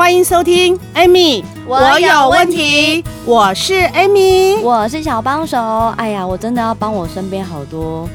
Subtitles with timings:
[0.00, 3.04] 欢迎收听，Amy，我有问题。
[3.26, 5.58] 我是 Amy，我是小帮手。
[5.98, 8.08] 哎呀，我真的要帮我身边好多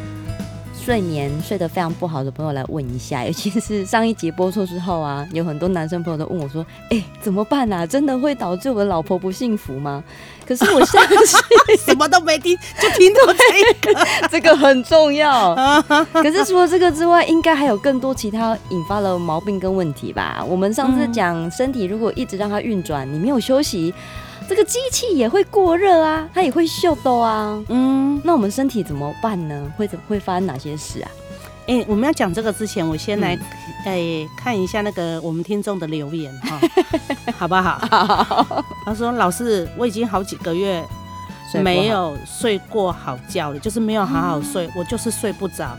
[0.73, 7.85] 睡眠睡得非常不好的朋友来问一下，尤其是上一集播出之后啊，有很多男生朋友都问我说：“哎，怎么办啊？
[7.85, 10.03] 真的会导致我的老婆不幸福吗？”
[10.47, 15.55] 可是我相信什么都没听，就听到这个， 这个很重要。
[16.13, 20.43] 可是除了这个之外，应该还有更多其他引发了毛病跟问题吧？
[20.47, 23.93] 我们上次讲，身体如果一直让它运转，你没有休息，
[24.47, 27.63] 这个机器也会过热啊，它也会秀逗啊。
[27.69, 29.71] 嗯，那我们身体怎么办呢？
[29.77, 31.09] 会怎会发生哪些事啊？
[31.67, 33.35] 哎、欸，我们要讲这个之前，我先来
[33.85, 36.59] 哎、欸、看一下那个我们听众的留言哈，
[37.37, 37.79] 好不好？
[37.89, 38.63] 好。
[38.85, 40.85] 他说：“老师，我已经好几个月
[41.63, 45.75] 没有睡过好觉了，就是没有好好睡，我就是睡不着，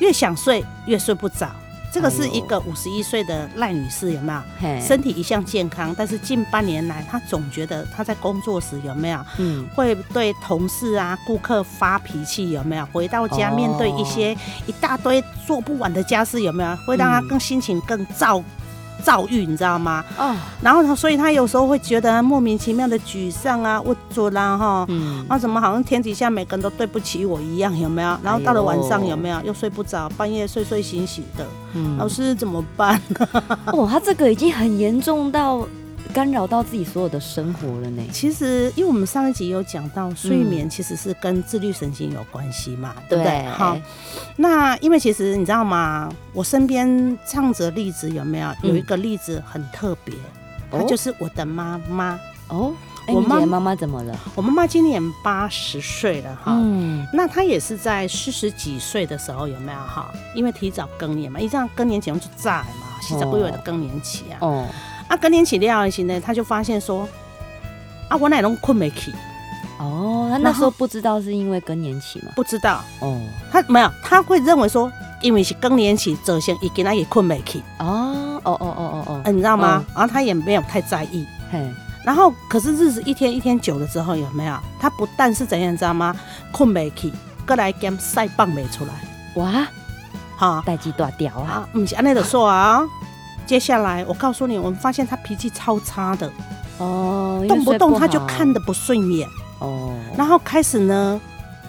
[0.00, 1.50] 越想睡越睡不着。”
[1.94, 4.80] 这个是一个五十一岁的赖女士，有没有？
[4.80, 9.24] 身体一向健康，但是近半年来，她总觉得她在工作时有没有？
[9.38, 12.84] 嗯，会对同事啊、顾客发脾气，有没有？
[12.86, 14.36] 回到家面对一些
[14.66, 16.76] 一大堆做不完的家事，有没有？
[16.84, 18.42] 会让她更心情更躁。
[19.04, 20.02] 躁郁，你知道吗？
[20.18, 28.16] 哦，然后他，所以他有时候会觉得莫名其妙的沮丧啊，无助啦，哈，嗯，啊，怎么好像天底下每个人都对不起我一样，有没有？
[28.22, 33.00] 然后到了晚上，有没有又睡不着，半夜睡睡醒醒的，嗯，老师怎么办？
[33.66, 35.66] 哦，他这个已经很严重到。
[36.14, 38.02] 干扰到自己所有的生活了呢。
[38.12, 43.44] 其实，因为我们上一集有讲到，睡眠其实是跟自律神经有关系嘛，嗯、对不对？
[43.48, 43.76] 好，
[44.36, 46.08] 那因为其实你知道吗？
[46.32, 48.48] 我身边这样子的例子有没有？
[48.62, 50.14] 有一个例子很特别，
[50.70, 52.72] 她、嗯、就是我的妈妈哦。
[53.08, 54.16] 我妈妈妈怎么了？
[54.36, 56.52] 我妈妈今年八十岁了哈。
[56.54, 60.10] 嗯，那她也是在四十几岁的时候有没有哈？
[60.32, 64.38] 因为提早更年嘛，一这样更年期就炸了嘛，其实会有的更年期啊。
[64.40, 64.64] 哦。
[65.14, 67.08] 啊，更年期了以后呢，他就发现说，
[68.08, 69.14] 啊，我哪能困没起？
[69.78, 72.32] 哦，他那时候不知道是因为更年期吗？
[72.34, 72.80] 不知道。
[73.00, 73.20] 哦，
[73.52, 74.90] 他没有，他会认为说，
[75.22, 77.62] 因为是更年期，走先一跟他也困没起。
[77.78, 79.84] 哦，哦，哦，哦，哦，哦，你知道吗？
[79.94, 81.24] 然后他也没有太在意。
[81.52, 81.64] 嘿。
[82.04, 84.58] 然后，可是日子一天一天久了之后，有没有？
[84.80, 86.14] 他不但是怎样，你知道吗？
[86.52, 87.12] 困没起，
[87.46, 88.92] 过来给塞棒没出来。
[89.36, 89.66] 哇，
[90.36, 91.68] 好，代志大条啊！
[91.72, 92.82] 不是安内的说啊。
[93.46, 96.30] 接下来，我告诉你，我们发现他脾气超差的。
[96.78, 99.28] 哦，动不动他就看的不顺眼。
[99.60, 101.20] 哦，然后开始呢，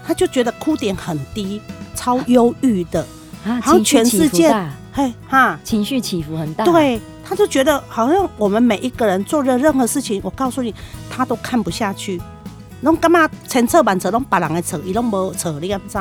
[0.06, 1.62] 他就觉得哭点很低，
[1.94, 3.06] 超忧郁的。
[3.46, 4.52] 啊，好像全世界
[4.91, 10.74] 嘿哈，情绪起伏很大，对，他就觉得好像我们每一个人做的任何事情，我告诉你，
[11.09, 12.19] 他都看不下去，
[12.80, 15.97] 那干嘛前侧板车都把人的车，一拢没车，你敢知？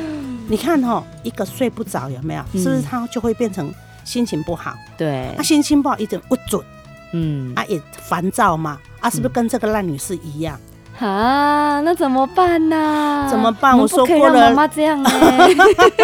[0.48, 2.42] 你看哈，一个睡不着有没有？
[2.54, 3.70] 是不是他就会变成？
[4.08, 6.64] 心情不好，对，他、啊、心情不好一点不准，
[7.12, 10.58] 嗯，啊也烦躁嘛，啊是不是跟这个烂女士一样？
[10.98, 13.28] 啊，那怎么办呢、啊？
[13.30, 13.76] 怎么办？
[13.78, 15.48] 我说过了，妈妈这样哎。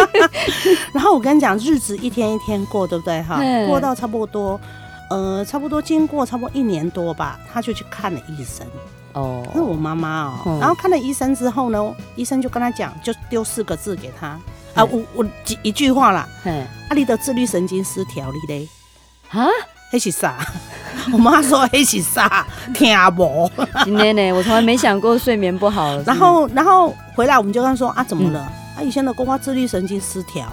[0.93, 3.21] 然后我跟你讲，日子一天一天过，对不对？
[3.23, 4.61] 哈，过到差不多，
[5.09, 8.65] 呃，差不多经过差不多一年多吧，他就去看了医生。
[9.13, 10.33] 哦，是我妈妈哦。
[10.45, 14.39] 嗯、然后看了医生之后呢，医生就跟他讲，就丢四个字给他。
[14.75, 18.67] 啊，我我几一句话啦，嘿，啊，你的自律神经失调你嘞，
[19.29, 19.47] 啊，
[19.91, 20.35] 那是啥？
[21.13, 22.45] 我妈说那是啥？
[22.73, 23.49] 听无？
[23.85, 25.97] 今天呢， 我从来没想过睡眠不好。
[26.01, 28.51] 然后，然后回来我们就跟他说啊，怎么了？
[28.75, 30.45] 嗯、啊，以前的公妈自律神经失调。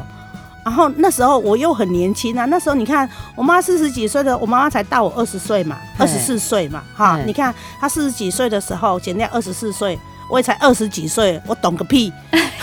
[0.65, 9.98] 然后那时候我又很年轻啊，那时候你看我妈四十几岁的，我妈妈才大我二十岁嘛，二十四岁嘛，哈，你看她四十几岁的时候减掉二十四岁。
[10.30, 12.13] 我也才二十几岁，我懂个屁，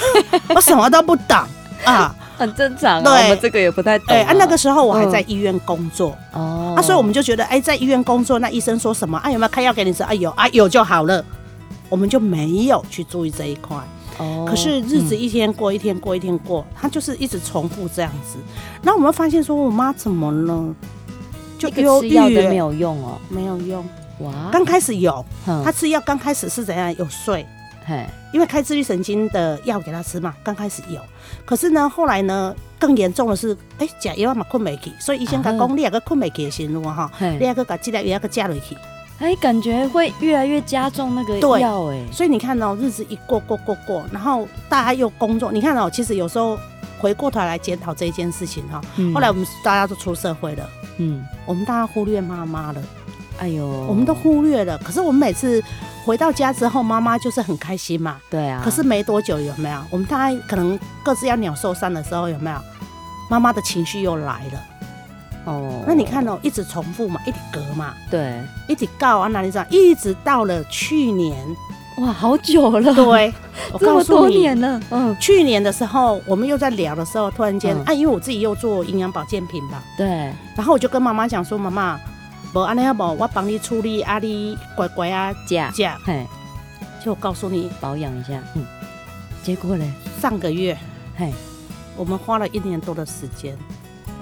[0.54, 1.38] 我什么都不懂
[1.86, 3.02] 啊，很正常、啊。
[3.04, 4.34] 对，我们这个也不太懂、啊。
[4.34, 9.32] 那个时候我还在医院工作哦，啊，所以我们就觉得，哎、欸，在医院工作，那医生说什么啊？
[9.32, 10.04] 有没有开药给你吃？
[10.04, 11.24] 啊，有啊，有就好了，
[11.90, 13.78] 我们就没有去注意这一块。
[14.18, 18.38] 哦，可是日子一天过一天过一天过，他就是一直重复这样子。
[18.82, 20.76] 那我们发现说，我妈怎么了？
[21.58, 23.86] 就忧郁，吃药都没有用哦，没有用。
[24.20, 26.96] 哇，刚开始有，他吃药刚开始是怎样？
[26.98, 27.46] 有睡。
[28.32, 31.02] 因为开自律神经的药给他吃嘛，刚开始有，
[31.44, 38.78] 可是呢，后来呢，更严重的是，哎、欸，吃药嘛困没去，所以医生讲，你那个困没去的时候哈，你那个把这个药给加落去，
[39.18, 42.00] 哎，感觉会越来越加重那个药哎。
[42.12, 46.60] 所以你看哦，日子一过过过过，然后大家又工作，你看哦，其实有时候
[47.00, 52.84] 回过头来检讨这一件事情哈，嗯、后来我们大家都出社会了，嗯，我们大家忽略妈妈了，
[53.40, 54.78] 哎呦，我们都忽略了。
[54.80, 55.64] 可是我们每次
[56.06, 58.62] 回到家之后，妈妈就是很开心嘛，对啊。
[58.64, 59.80] 可是没多久有没有？
[59.90, 62.58] 我们大概可能各自要鸟兽散的时候有没有？
[63.30, 64.64] 妈妈的情绪又来了。
[65.46, 69.66] 哦，那你看哦，一直重复嘛，一直隔嘛，对，一直告啊，哪里讲？
[69.70, 71.34] 一直到了去年，
[71.98, 73.34] 哇，好久了，对，
[73.72, 80.08] 我告诉你，年了，嗯，去年的时候，我们又在聊的时候，突然间，啊，因为我自己又做营养保健品吧，对，
[80.56, 82.00] 然后我就跟妈妈讲说，妈妈，
[82.52, 86.26] 不，安尼啊无，我帮你处理啊，你乖乖啊，食食，嘿，
[87.04, 87.70] 就告诉你。
[87.80, 88.66] 保养一下，嗯，
[89.44, 89.86] 结果呢，
[90.20, 90.78] 上个月，
[91.16, 91.32] 嘿，
[91.96, 93.56] 我们花了一年多的时间，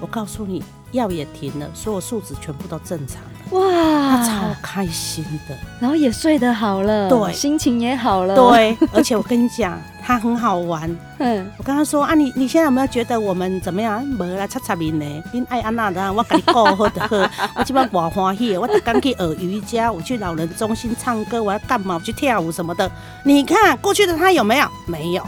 [0.01, 0.63] 我告诉你。
[0.93, 3.21] 药也停了，所有数值全部都正常。
[3.21, 3.36] 了。
[3.51, 8.77] 哇，超开心的，然后也睡得好了，对，心情也好了，对。
[8.93, 10.89] 而且我跟你讲，他很好玩。
[11.19, 14.03] 嗯，我跟他说啊，你你现在有没有觉得我们怎么样？
[14.05, 15.23] 没啦擦擦面呢？
[15.31, 17.29] 你爱安娜 的，我给你过好的喝。
[17.55, 21.95] 我今晚我欢喜，我刚去耳瑜伽，我去老人中心唱歌，我要干嘛？
[21.95, 22.89] 我去跳舞什么的。
[23.23, 24.67] 你看过去的他有没有？
[24.85, 25.23] 没有。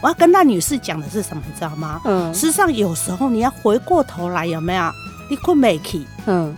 [0.00, 2.00] 我要跟那女士讲的是什么，你知道吗？
[2.04, 4.90] 嗯，实际上有时候你要回过头来，有没有？
[5.30, 6.06] 你困没起？
[6.26, 6.54] 嗯，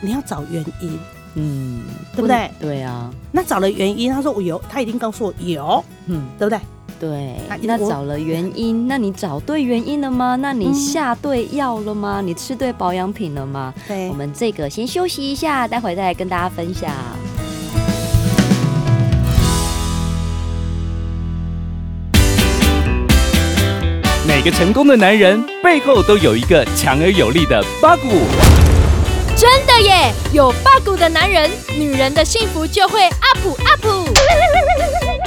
[0.00, 0.98] 你要找原因，
[1.34, 1.82] 嗯，
[2.14, 2.50] 对不对？
[2.60, 3.10] 对啊。
[3.32, 6.60] 那找了原因，他说我有，他一定告诉我有，嗯，对不对？
[7.00, 7.34] 对。
[7.62, 10.36] 那找了原因，那你找对原因了吗？
[10.36, 12.20] 那你下对药了吗？
[12.24, 13.74] 你吃对保养品了吗？
[13.88, 14.08] 对。
[14.08, 16.92] 我们这个先休息一下，待会再来跟大家分享。
[24.26, 28.67] 每个成功的男人背后都有一个强而有力的八股。
[29.38, 31.48] 真的耶，有 bug 的男人，
[31.78, 33.86] 女人的幸福就会 up up。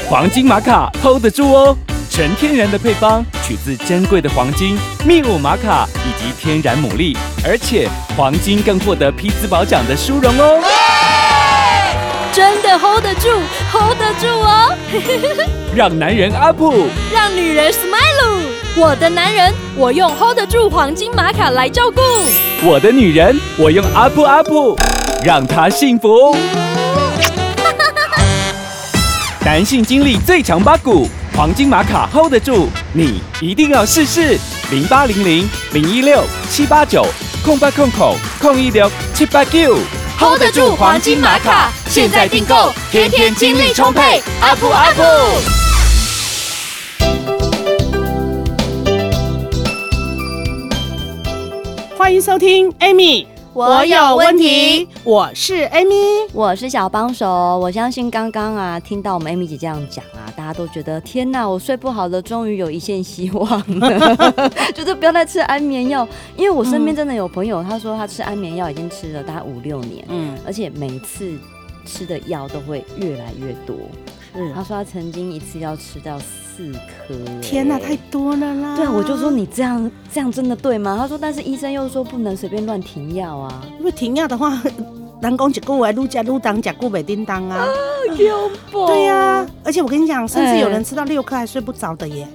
[0.10, 1.78] 黄金玛卡 hold 得住哦，
[2.10, 7.16] 纯天然的配方，取自珍贵的黄金、秘鲁玛卡以及天然牡蛎，
[7.46, 7.88] 而且
[8.18, 10.62] 黄金更获得皮兹堡奖的殊荣哦。
[12.34, 13.30] 真的 hold 得住
[13.72, 14.76] ，hold 得住哦。
[15.74, 16.62] 让男人 up，
[17.14, 18.01] 让女人 smile。
[18.78, 22.02] 我的男人，我用 hold 得住黄金玛卡来照顾。
[22.64, 24.78] 我的女人，我用阿布阿布
[25.24, 26.36] 让她幸福。
[29.44, 34.40] 男性精力最强八股，黄金玛卡 hold 得住，你一定要试试。
[34.72, 37.06] 零八零零零一六七八九
[37.44, 39.78] 空八空口空一六七八九
[40.18, 45.61] ，hold 得住黄金玛卡，现在订购，天天精力充沛，up up。
[52.02, 54.88] 欢迎收听，Amy，我有问题。
[55.04, 57.30] 我是 Amy，我是小帮手。
[57.60, 66.06] 我相信刚刚啊，听到我们 Amy 姐这样讲啊，大家都觉得天哪，我睡不好了，终于有一线希望了， 就是不要再吃安眠药。
[66.36, 71.38] 因为我身边真的有朋友，他说他吃安眠药已经吃了大概五六年，嗯，而且每次
[71.86, 73.76] 吃的药都会越来越多。
[74.34, 76.26] 嗯，他说他曾经一次要吃到四
[77.08, 78.76] 颗，天哪，太多了啦！
[78.76, 80.96] 对啊，我就说你这样这样真的对吗？
[81.00, 84.62] 他说，但是医生又说不能随便乱停药啊，因为停药的话，
[85.22, 87.68] 人工一个月愈加愈重，吃久袂叮当啊，
[88.10, 88.18] 恐
[88.72, 88.88] 怖！
[88.88, 92.28] 对呀、啊，而且我跟你讲，甚至有人吃到六颗还睡不着的耶。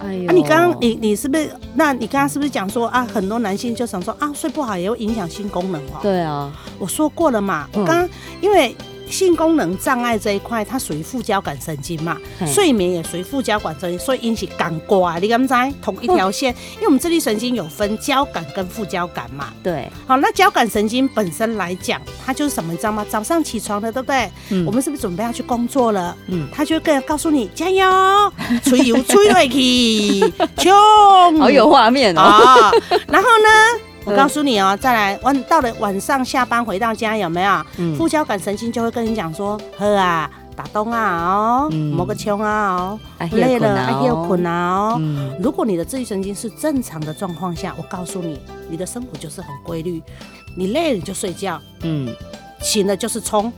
[0.00, 1.50] 哎呦，啊，你刚刚你你是不是？
[1.74, 6.00] 那你刚刚是不是讲说啊，很多男性就想说啊，睡不好也会影响性功能哦？
[6.02, 8.08] 对啊，我说过了嘛，我刚刚
[8.40, 8.74] 因为。
[9.12, 12.16] 性功能障碍这一块，它属于副交感神经嘛，
[12.46, 15.54] 睡眠也属于副交感神经，所以引起感官，你敢知？
[15.82, 19.52] 同一条线，嗯、 因为我们自律神经有分交感跟副交感嘛。
[19.62, 23.04] 对，好，那交感神经本身来讲，它就是什么，你知道吗？
[23.08, 24.30] 早上起床了，对不对？
[24.48, 24.64] 嗯。
[24.64, 26.16] 我们是不是准备要去工作了？
[26.28, 26.48] 嗯。
[26.50, 27.84] 它就会跟告诉你加油，
[28.64, 30.20] 吹油吹下去，
[30.56, 31.38] 冲！
[31.38, 32.72] 好有画面哦。
[33.08, 33.91] 然后呢？
[34.04, 37.66] 我告诉你哦，再来晚到了晚上下班回到家有没有？
[37.78, 42.98] 嗯、副交感神经就会跟你讲说：喝啊，打东啊哦，摸个枪啊哦，
[43.32, 45.00] 累了爱要困啊哦。
[45.40, 50.02] 如果你的自律神经是正常的状况下，我告诉你，你的生活就是很规律。
[50.56, 52.14] 你累了就睡觉，嗯，
[52.60, 53.50] 醒了就是冲，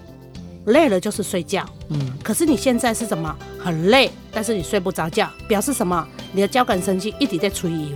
[0.67, 2.13] 累了就是睡觉，嗯。
[2.23, 3.35] 可是你现在是什么？
[3.59, 6.07] 很累，但是你睡不着觉，表示什么？
[6.33, 7.89] 你的交感神经一直在吹油。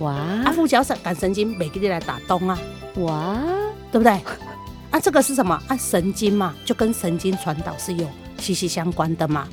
[0.00, 0.12] 哇！
[0.12, 2.58] 啊，副交感神经每个月来打东啊，
[2.96, 3.38] 哇，
[3.90, 4.12] 对不对？
[4.90, 5.54] 啊，这个是什么？
[5.68, 8.06] 啊，神经嘛，就跟神经传导是有
[8.38, 9.46] 息息相关的嘛。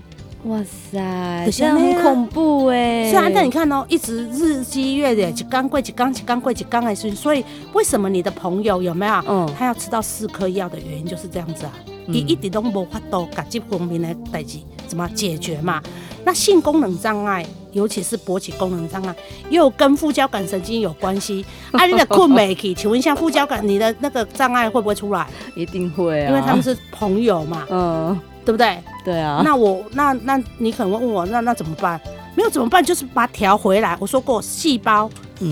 [0.46, 3.10] 哇塞，很恐怖哎！
[3.10, 7.43] 是啊，那你看哦，一直日积月累，一缸贵，一缸一缸贵，一缸还是所以
[7.74, 9.13] 为什么你的朋友有没有？
[9.27, 11.74] 嗯，他要吃到四颗药的原因就是这样子啊。
[12.10, 15.82] 你、嗯、一直都无法度把这方面的代志怎么解决嘛？
[16.25, 19.16] 那性功能障碍，尤其是勃起功能障碍，
[19.50, 21.46] 又跟副交感神经有关系。
[21.72, 22.74] 啊，你的困美体？
[22.74, 25.28] 请问一下，副交感你的那个障碍会不会出来？
[25.56, 27.66] 一定会啊，因为他们是朋友嘛。
[27.70, 28.20] 嗯。
[28.46, 28.80] 对不对？
[29.06, 29.44] 对啊。
[29.46, 32.00] 那我那那你可能会问我，那那怎么办？
[32.36, 32.84] 没有怎么办？
[32.84, 33.96] 就是把它调回来。
[34.00, 35.08] 我说过，细胞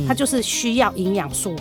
[0.08, 1.56] 它就是需要营养素，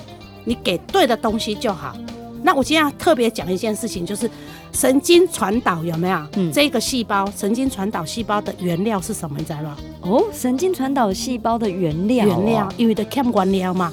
[0.44, 1.94] 你给对的东西就好。
[2.42, 4.30] 那我今天要特别讲一件事情，就是
[4.76, 6.18] 神经传导有没有？
[6.36, 6.52] 嗯。
[6.52, 9.36] 这个细胞神经传导细胞的原料是什么？
[9.38, 9.74] 你知道吗？
[10.02, 13.90] 哦，神经传导细胞的原料，原料因为的 chem 原料嘛。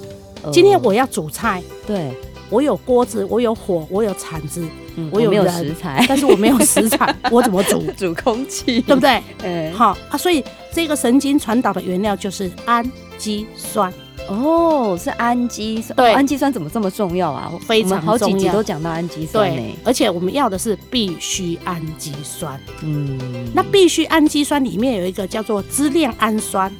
[0.52, 2.12] 今天我要煮菜，对，
[2.50, 4.62] 我有锅子，我有火，我有铲子。
[4.96, 7.82] 嗯、我有没有食材，但是我没有食材， 我怎么煮？
[7.98, 9.10] 煮空气，对不对？
[9.42, 12.86] 嗯、欸，好啊，所以这个神经传导的原料就是氨
[13.18, 13.92] 基酸。
[14.34, 15.96] 哦，是氨基酸。
[15.96, 17.52] 对，氨基酸怎么这么重要啊？
[17.68, 19.56] 非常重要，好几集都讲到氨基酸呢。
[19.56, 22.60] 对，而且我们要的是必需氨基酸。
[22.82, 23.20] 嗯，
[23.54, 26.72] 那必需氨基酸里面有一个叫做支链氨酸，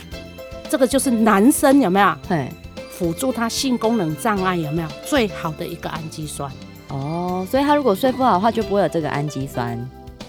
[0.70, 2.16] 这个就是男生有没有？
[2.28, 2.50] 对，
[2.92, 6.52] 辅助他性功能障碍有没有最好的一个氨基酸？
[6.90, 9.78] 哦，所以他如果睡不好的话，就不会有这个氨基酸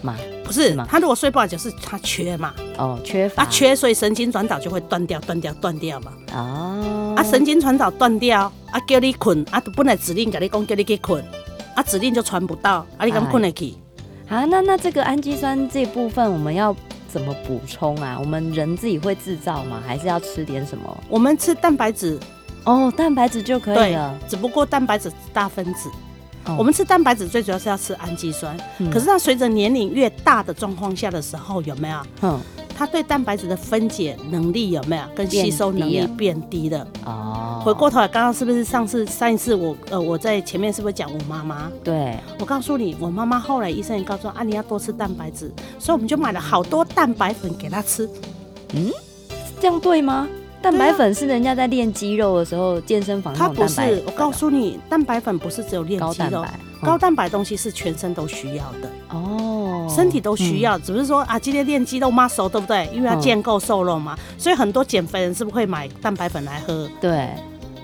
[0.04, 0.16] 嘛？
[0.44, 0.76] 不是，是？
[0.86, 2.52] 他如果睡不好，就是他缺嘛。
[2.76, 3.44] 哦，缺乏。
[3.44, 6.12] 他缺，所以神经传导就会断掉，断掉，断掉嘛。
[6.34, 7.14] 哦。
[7.16, 11.24] 啊，神经传导断掉，啊，叫你困，啊，本来指令给你讲叫你去困，
[11.74, 13.78] 啊，指令就传不到，啊，你敢困得起？
[14.28, 16.74] 啊，那那这个氨基酸这部分我们要
[17.08, 18.18] 怎么补充啊？
[18.20, 19.82] 我们人自己会制造吗？
[19.86, 21.04] 还是要吃点什么？
[21.08, 22.18] 我们吃蛋白质。
[22.64, 24.18] 哦，蛋白质就可以了。
[24.26, 25.90] 只不过蛋白质大分子。
[26.58, 31.98] 我们吃蛋白质最主要是要吃氨基酸，嗯、可是它随着年龄越大的状况下的时候，有没有？
[32.22, 32.38] 嗯，
[32.76, 36.86] 它对蛋白质的分解能力有没有跟吸收能力变低了？
[37.04, 41.70] 哦，回过头来，刚刚是不是上次上一次我呃我在前面是不是讲我妈妈？
[41.82, 48.08] 对，我告诉你，我妈妈后来医生也告诉我啊，你要多吃蛋白质，所以我们就买了好多蛋白粉给她吃。
[48.74, 48.90] 嗯，
[49.60, 50.28] 这样对吗？
[50.64, 53.34] 蛋白粉是人家在练肌肉的时候，健身房。
[53.34, 62.88] 它不是，我告诉你，蛋白粉不是只有练肌肉，高蛋白，高蛋白东西是全身都需要的哦，身体都需要，只是说啊，今天练肌肉 muscle 对不对？
[62.94, 66.88] 因为要建构瘦肉嘛，所以很多减肥人是不是会买蛋白粉来喝？
[66.98, 67.28] 对，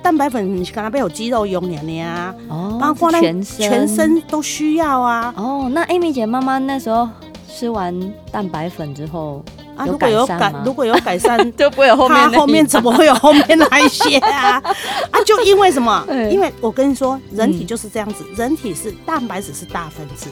[0.02, 2.34] 蛋白粉你刚刚被有肌肉用的啊？
[2.48, 5.34] 哦，包括全身全身都需要啊。
[5.36, 7.06] 哦，那 Amy 姐妈妈那时候
[7.46, 7.94] 吃完
[8.32, 9.44] 蛋白粉之后。
[9.80, 12.18] 啊，如果有改，如果有改善， 就不会有后面。
[12.18, 14.62] 他后面怎么会有后面那一些啊？
[15.10, 16.04] 啊，就因为什么？
[16.30, 20.28] 因为我跟你说，人体就是这样子，人体是蛋白质是大分子，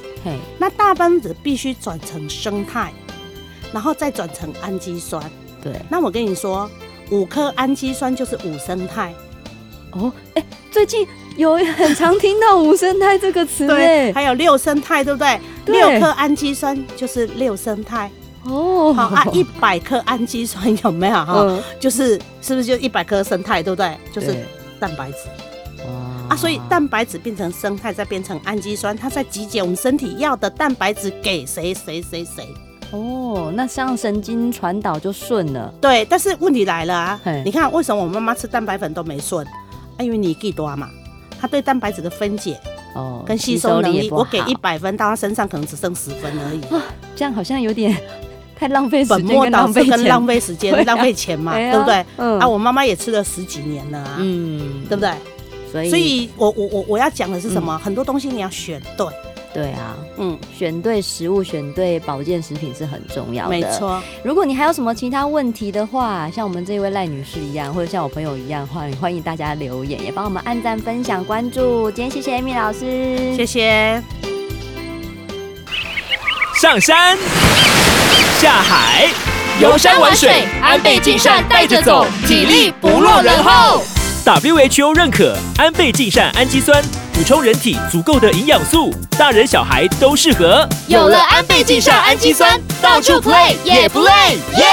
[0.59, 2.93] 那大分子必须转成生态，
[3.73, 5.23] 然后再转成氨基酸。
[5.63, 6.71] 对，那我跟你说，
[7.11, 9.13] 五颗氨基酸就是五生态。
[9.93, 11.07] 哦，哎，最近
[11.39, 15.41] 有很常听到五生态这个词，对，还有六生态，对不对？
[15.67, 18.11] 六颗氨基酸就是六生态。
[18.49, 21.35] 哦，好啊，一百克氨基酸有没有哈？
[21.41, 23.97] 嗯、就是是不是就一百克生态，对不对？
[24.13, 24.35] 就是
[24.81, 25.19] 蛋白质。
[25.85, 32.47] 哦啊，所以蛋白质变成生态，再变成氨基酸，它在集结我们身体要的蛋白质给谁谁谁谁。
[32.91, 35.73] 哦，那像神经传导就顺了。
[35.81, 37.21] 对，但是问题来了啊！
[37.45, 39.47] 你看为什么我妈妈吃蛋白粉都没顺？
[39.47, 40.89] 啊，因为你给多嘛，
[41.41, 42.59] 她对蛋白质的分解
[42.95, 46.63] 哦跟吸收能力，我给一百分，到她身上可能只剩十分而已。
[46.75, 46.83] 啊，
[47.15, 47.97] 这样好像有点。
[48.59, 51.95] 太浪费时间，本末倒置跟浪费时间、浪费钱嘛，对不对？
[52.39, 55.13] 啊，我妈妈也吃了十几年了啊，嗯，对不对？
[55.71, 57.79] 所以，所以我我我我要讲的是什么？
[57.79, 59.07] 很多东西你要选对，
[59.53, 63.51] 对啊，嗯，选对食物、选对保健食品是很重要的。
[63.51, 64.03] 没错。
[64.25, 71.91] 如果你还有什么其他问题的话，像我们这一位赖女士一样，或者像我朋友一样，欢迎欢迎大家留言，也帮我们按赞、分享、关注。
[71.91, 74.03] 今天谢谢 Amy 老师，谢谢。
[76.61, 77.19] 上山。
[78.41, 79.09] 下海，
[79.61, 83.83] 游山玩水，安倍晋善带着走，体力不落人后。
[84.25, 86.83] WHO 认可安倍晋善氨基酸，
[87.15, 90.69] 补充人体足够的营养素，大人小孩都适合。
[90.87, 94.13] 有了安倍晋善氨基酸，到处 play 也不累，
[94.57, 94.67] 耶！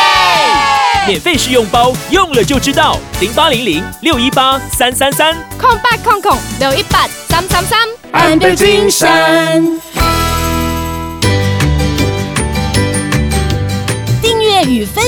[1.08, 3.00] 免费试用包，用了就知道。
[3.22, 7.80] 零八零零六一八三三三，空八空空六一八三三三，
[8.12, 9.63] 安倍晋善。